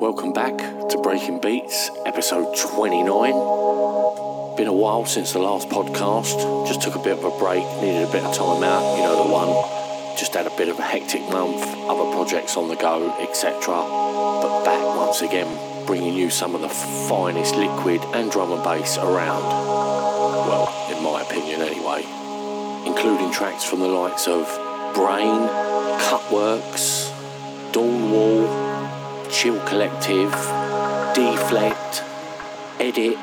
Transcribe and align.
Welcome 0.00 0.32
back 0.32 0.58
to 0.58 1.00
Breaking 1.02 1.40
Beats, 1.40 1.90
episode 2.04 2.56
29. 2.56 3.32
Been 4.56 4.66
a 4.66 4.72
while 4.72 5.06
since 5.06 5.32
the 5.32 5.38
last 5.38 5.68
podcast. 5.68 6.66
Just 6.66 6.82
took 6.82 6.96
a 6.96 6.98
bit 6.98 7.16
of 7.16 7.24
a 7.24 7.38
break, 7.38 7.64
needed 7.80 8.08
a 8.08 8.12
bit 8.12 8.24
of 8.24 8.34
time 8.34 8.62
out, 8.64 8.96
you 8.96 9.02
know 9.04 9.24
the 9.24 9.30
one. 9.32 10.18
Just 10.18 10.34
had 10.34 10.46
a 10.46 10.56
bit 10.56 10.68
of 10.68 10.78
a 10.78 10.82
hectic 10.82 11.22
month, 11.30 11.62
other 11.88 12.10
projects 12.12 12.56
on 12.56 12.68
the 12.68 12.76
go, 12.76 13.16
etc. 13.20 13.74
But 13.74 14.64
back 14.64 14.82
once 14.96 15.22
again, 15.22 15.48
bringing 15.86 16.14
you 16.14 16.28
some 16.28 16.54
of 16.54 16.60
the 16.60 16.68
finest 16.68 17.54
liquid 17.54 18.00
and 18.14 18.30
drum 18.30 18.52
and 18.52 18.64
bass 18.64 18.98
around. 18.98 19.42
Well, 19.42 20.68
in 20.90 21.02
my 21.02 21.22
opinion 21.22 21.62
anyway. 21.62 22.04
Including 22.86 23.32
tracks 23.32 23.64
from 23.64 23.80
the 23.80 23.88
likes 23.88 24.26
of 24.26 24.44
Brain, 24.94 25.48
Cutworks, 26.00 27.10
Dawn 27.72 28.10
Wall, 28.10 28.63
Chill 29.44 29.60
Collective, 29.66 30.30
Deflect, 31.14 32.02
Edit, 32.80 33.18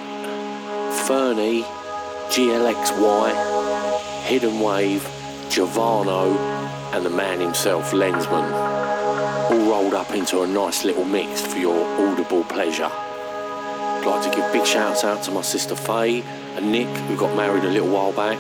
Fernie, 1.08 1.64
GLXY, 2.30 4.22
Hidden 4.26 4.60
Wave, 4.60 5.02
Giovanno, 5.50 6.38
and 6.94 7.04
the 7.04 7.10
man 7.10 7.40
himself, 7.40 7.90
Lenzman. 7.90 8.52
All 9.50 9.68
rolled 9.68 9.96
up 9.96 10.12
into 10.12 10.42
a 10.42 10.48
nice 10.48 10.86
little 10.86 11.06
mix 11.06 11.42
for 11.42 11.58
your 11.58 11.84
audible 12.00 12.44
pleasure. 12.44 12.92
I'd 12.92 14.04
like 14.06 14.32
to 14.32 14.38
give 14.38 14.54
big 14.54 14.68
shouts 14.68 15.04
out 15.04 15.24
to 15.24 15.32
my 15.32 15.42
sister 15.42 15.76
Faye 15.76 16.22
and 16.56 16.72
Nick, 16.72 16.96
who 17.08 17.18
got 17.18 17.36
married 17.36 17.64
a 17.64 17.70
little 17.72 17.90
while 17.90 18.12
back. 18.12 18.38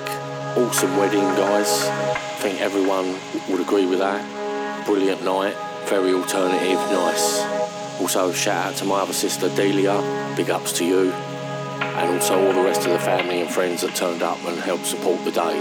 Awesome 0.56 0.96
wedding, 0.98 1.22
guys. 1.22 1.88
I 1.88 2.38
think 2.42 2.62
everyone 2.62 3.16
would 3.50 3.60
agree 3.60 3.88
with 3.88 3.98
that. 3.98 4.86
Brilliant 4.86 5.24
night, 5.24 5.56
very 5.88 6.14
alternative, 6.14 6.78
nice. 6.92 7.61
Also, 8.02 8.34
shout 8.34 8.74
out 8.74 8.76
to 8.78 8.84
my 8.84 9.00
other 9.00 9.14
sister 9.14 9.48
Delia, 9.56 10.34
big 10.36 10.50
ups 10.50 10.72
to 10.74 10.84
you. 10.84 11.12
And 11.12 12.10
also 12.16 12.48
all 12.48 12.52
the 12.52 12.64
rest 12.64 12.84
of 12.88 12.92
the 12.92 13.00
family 13.00 13.42
and 13.42 13.50
friends 13.50 13.82
that 13.82 13.94
turned 13.94 14.24
up 14.24 14.44
and 14.46 14.60
helped 14.60 14.88
support 14.88 15.24
the 15.24 15.32
day. 15.32 15.56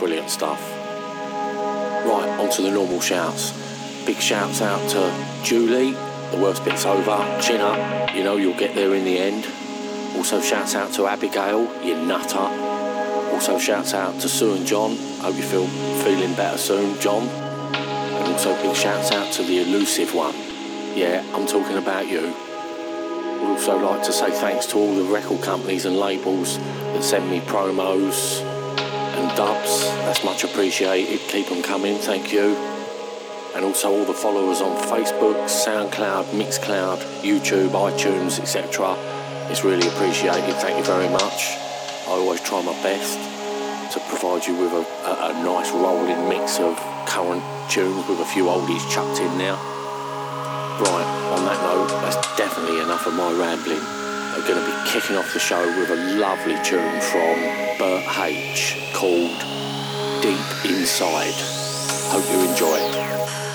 Brilliant 0.00 0.28
stuff. 0.28 0.60
Right, 2.04 2.36
on 2.40 2.50
to 2.50 2.62
the 2.62 2.72
normal 2.72 3.00
shouts. 3.00 3.52
Big 4.04 4.16
shouts 4.16 4.62
out 4.62 4.90
to 4.90 5.44
Julie, 5.44 5.92
the 6.32 6.38
worst 6.42 6.64
bit's 6.64 6.84
over, 6.84 7.16
chin 7.40 7.60
up, 7.60 8.12
you 8.16 8.24
know 8.24 8.36
you'll 8.36 8.58
get 8.58 8.74
there 8.74 8.92
in 8.94 9.04
the 9.04 9.18
end. 9.18 9.46
Also 10.16 10.40
shouts 10.40 10.74
out 10.74 10.92
to 10.94 11.06
Abigail, 11.06 11.62
you 11.84 11.94
nutter. 12.04 12.38
Also 13.32 13.60
shouts 13.60 13.94
out 13.94 14.20
to 14.20 14.28
Sue 14.28 14.54
and 14.54 14.66
John, 14.66 14.96
hope 15.20 15.36
you 15.36 15.42
feel 15.42 15.68
feeling 16.02 16.34
better 16.34 16.58
soon, 16.58 16.98
John. 17.00 17.28
And 17.28 18.32
also 18.32 18.60
big 18.60 18.74
shouts 18.74 19.12
out 19.12 19.32
to 19.34 19.44
the 19.44 19.60
elusive 19.60 20.14
one. 20.14 20.45
Yeah, 20.96 21.22
I'm 21.34 21.46
talking 21.46 21.76
about 21.76 22.08
you. 22.08 22.22
Would 22.22 23.50
also 23.50 23.76
like 23.76 24.02
to 24.04 24.12
say 24.14 24.30
thanks 24.30 24.64
to 24.68 24.78
all 24.78 24.94
the 24.94 25.04
record 25.04 25.42
companies 25.42 25.84
and 25.84 25.98
labels 25.98 26.56
that 26.56 27.04
send 27.04 27.30
me 27.30 27.40
promos 27.40 28.40
and 28.40 29.36
dubs. 29.36 29.84
That's 30.06 30.24
much 30.24 30.42
appreciated. 30.42 31.20
Keep 31.28 31.48
them 31.50 31.62
coming, 31.62 31.98
thank 31.98 32.32
you. 32.32 32.56
And 33.54 33.62
also 33.62 33.92
all 33.92 34.06
the 34.06 34.14
followers 34.14 34.62
on 34.62 34.74
Facebook, 34.88 35.36
SoundCloud, 35.44 36.30
Mixcloud, 36.30 37.02
YouTube, 37.20 37.72
iTunes, 37.72 38.40
etc. 38.40 38.96
It's 39.50 39.64
really 39.64 39.86
appreciated. 39.86 40.54
Thank 40.54 40.78
you 40.78 40.84
very 40.84 41.10
much. 41.10 41.58
I 42.08 42.12
always 42.12 42.40
try 42.40 42.62
my 42.62 42.72
best 42.82 43.18
to 43.92 44.00
provide 44.08 44.46
you 44.46 44.56
with 44.56 44.72
a, 44.72 44.86
a, 45.04 45.28
a 45.28 45.44
nice 45.44 45.70
rolling 45.72 46.26
mix 46.30 46.58
of 46.58 46.74
current 47.06 47.42
tunes 47.70 48.08
with 48.08 48.20
a 48.20 48.24
few 48.24 48.44
oldies 48.44 48.90
chucked 48.90 49.20
in 49.20 49.36
now. 49.36 49.75
Right, 50.78 51.32
on 51.32 51.46
that 51.46 51.62
note, 51.62 51.88
that's 52.02 52.36
definitely 52.36 52.80
enough 52.80 53.06
of 53.06 53.14
my 53.14 53.32
rambling. 53.32 53.80
I'm 53.80 54.46
going 54.46 54.62
to 54.62 54.66
be 54.70 54.90
kicking 54.90 55.16
off 55.16 55.32
the 55.32 55.38
show 55.38 55.66
with 55.78 55.88
a 55.88 55.96
lovely 56.18 56.56
tune 56.62 57.00
from 57.00 57.78
Bert 57.78 58.04
H 58.18 58.76
called 58.92 59.40
Deep 60.20 60.70
Inside. 60.70 61.32
Hope 62.12 62.30
you 62.30 62.50
enjoy 62.50 62.76
it. 62.76 63.45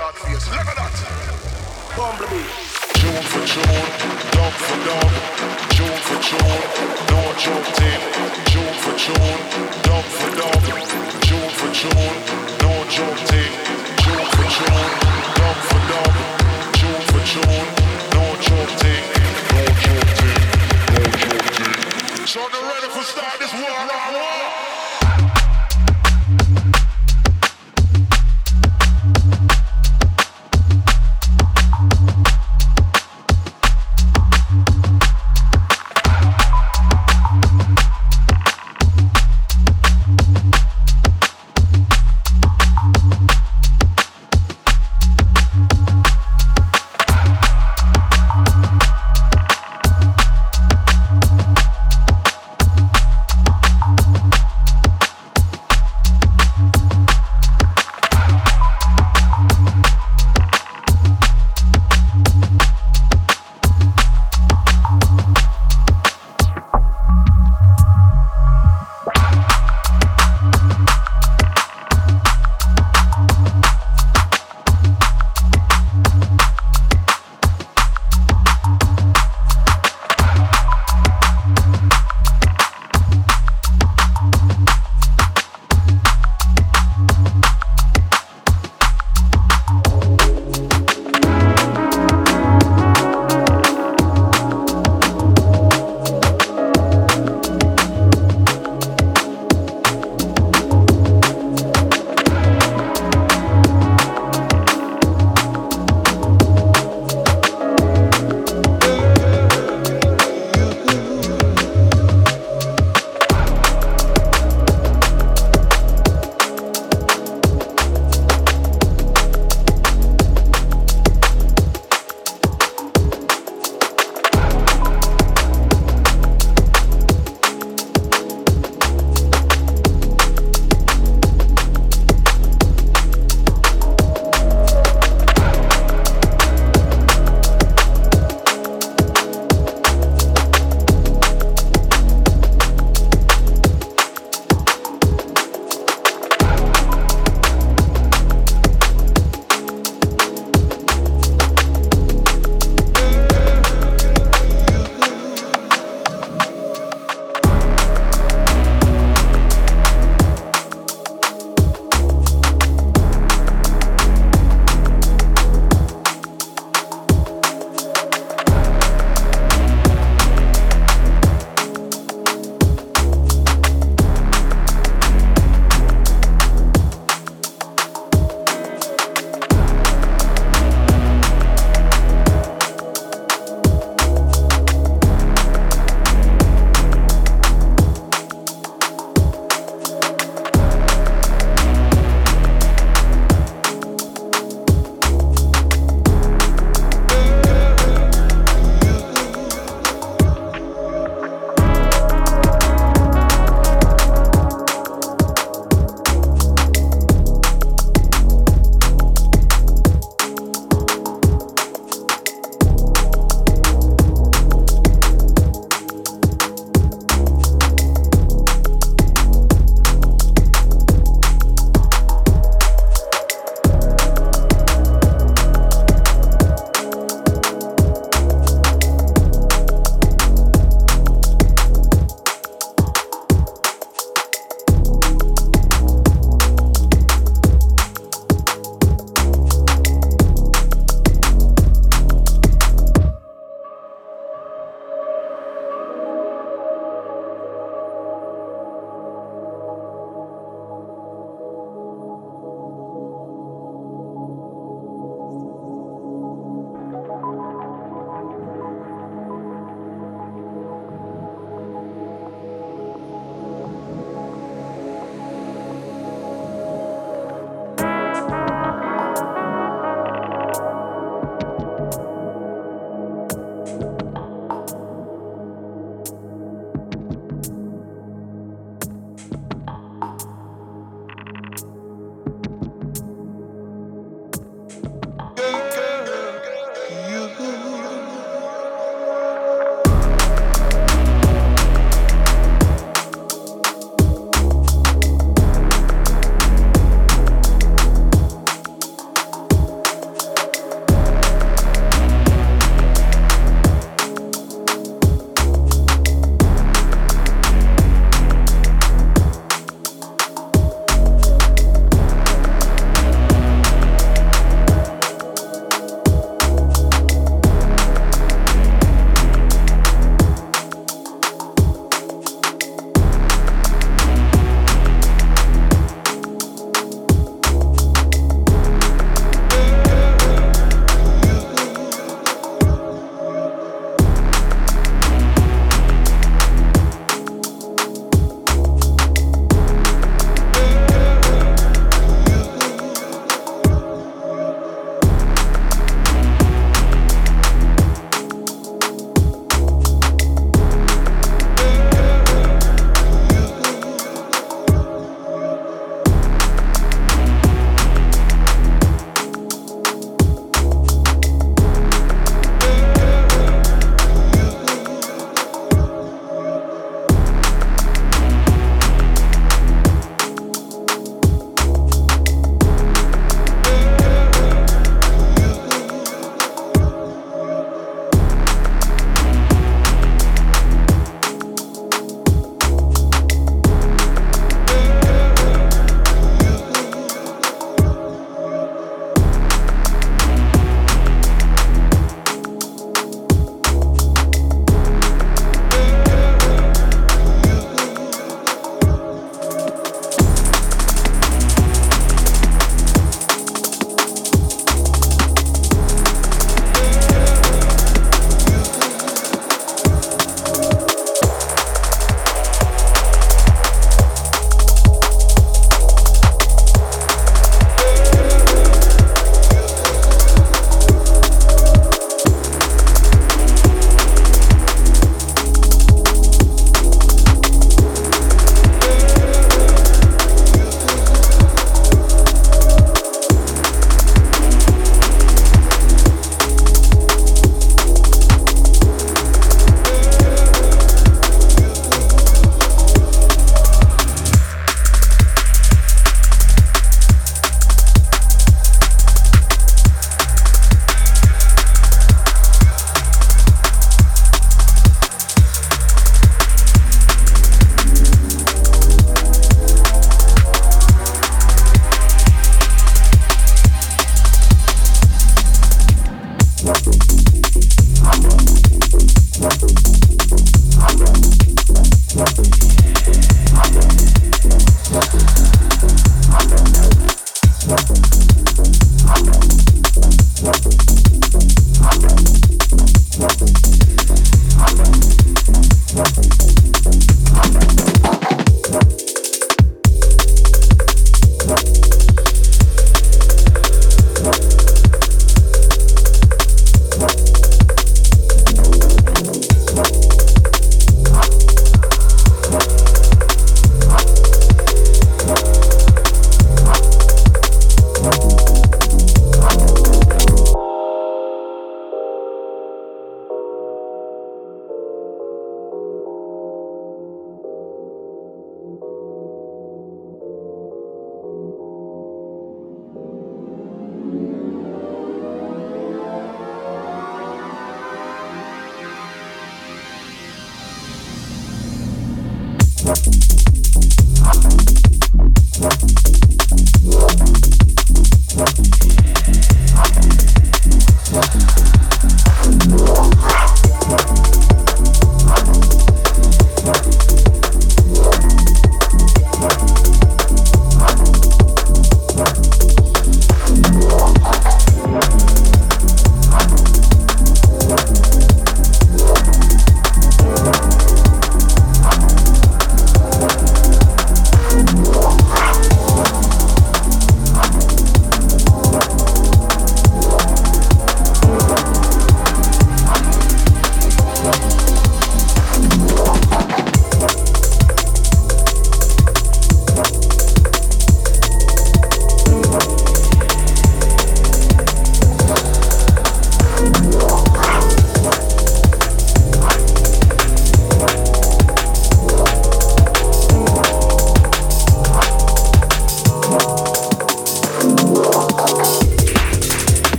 clock 0.00 0.16
face. 0.16 0.48
Look 0.48 0.64
at 0.64 0.76
that. 0.80 0.96
Bumblebee. 1.92 2.48
June 3.00 3.24
for 3.32 3.44
June, 3.44 3.88
dog 4.32 4.54
for 4.64 4.78
dog. 4.88 5.12
June 5.76 6.00
for 6.08 6.18
June, 6.24 6.62
no 7.12 7.20
joke 7.36 7.68
team. 7.76 8.00
June 8.48 8.76
for 8.80 8.94
June, 8.96 9.40
dog 9.84 10.04
for 10.16 10.30
dog. 10.40 10.62
June 11.28 11.50
for 11.58 11.70
June, 11.80 12.16
no 12.64 12.72
joke 12.88 13.20
team. 13.28 13.52
June 14.00 14.28
for 14.36 14.48
June, 14.56 14.88
dog 15.36 15.58
for 15.68 15.82
dog. 15.92 16.14
June 16.80 17.02
for 17.12 17.22
June, 17.32 17.66
no 18.16 18.24
joke 18.46 18.72
team. 18.80 19.04
No 19.52 19.62
joke 19.84 20.12
team, 20.20 20.42
no 20.96 21.02
joke 21.20 21.48
team. 21.60 22.26
So 22.26 22.40
they're 22.48 22.68
ready 22.72 22.88
for 22.88 23.04
start 23.04 23.36
this 23.38 23.52
war, 23.52 23.80
war, 23.84 24.08
war. 24.16 24.69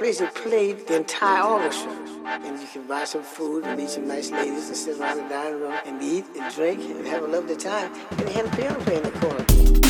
Piano 0.00 0.08
players 0.08 0.20
that 0.20 0.34
the 0.86 0.96
entire 0.96 1.42
orchestra. 1.42 1.92
And 2.24 2.58
you 2.58 2.66
can 2.66 2.86
buy 2.86 3.04
some 3.04 3.22
food 3.22 3.64
and 3.64 3.78
meet 3.78 3.90
some 3.90 4.08
nice 4.08 4.30
ladies 4.30 4.68
and 4.68 4.76
sit 4.76 4.98
around 4.98 5.18
the 5.18 5.28
dining 5.28 5.60
room 5.60 5.74
and 5.84 6.02
eat 6.02 6.24
and 6.38 6.54
drink 6.54 6.80
and 6.80 7.06
have 7.06 7.22
a 7.22 7.26
lovely 7.26 7.56
time. 7.56 7.92
And 8.12 8.20
they 8.20 8.32
had 8.32 8.46
a 8.46 8.56
piano 8.56 8.80
playing 8.80 9.04
in 9.04 9.12
the 9.12 9.18
corner. 9.18 9.89